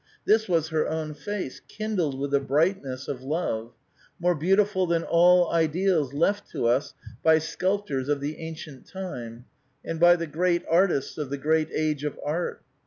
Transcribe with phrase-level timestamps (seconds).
[0.25, 3.73] This was her own face, kindled with the brightness of love;
[4.19, 9.45] more beautiful than all ideals left to us by sculptors of the ancient time,
[9.85, 12.63] and by the great artists j of the great age of art.